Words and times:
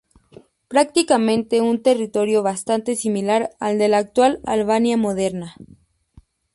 Prácticamente 0.67 1.61
un 1.61 1.83
territorio 1.83 2.41
bastante 2.41 2.95
similar 2.95 3.51
al 3.59 3.77
de 3.77 3.87
la 3.87 3.99
actual 3.99 4.39
Albania 4.45 4.97
moderna. 4.97 5.53